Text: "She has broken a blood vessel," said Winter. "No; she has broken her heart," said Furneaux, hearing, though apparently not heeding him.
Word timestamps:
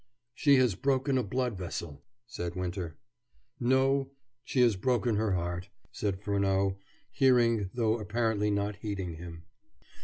"She 0.33 0.55
has 0.55 0.73
broken 0.73 1.15
a 1.19 1.23
blood 1.23 1.55
vessel," 1.59 2.01
said 2.25 2.55
Winter. 2.55 2.97
"No; 3.59 4.13
she 4.43 4.61
has 4.61 4.75
broken 4.75 5.15
her 5.17 5.33
heart," 5.33 5.69
said 5.91 6.23
Furneaux, 6.23 6.79
hearing, 7.11 7.69
though 7.75 7.99
apparently 7.99 8.49
not 8.49 8.77
heeding 8.77 9.17
him. 9.17 9.43